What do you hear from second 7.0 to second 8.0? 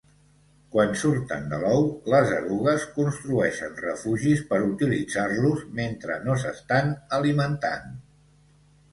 alimentant.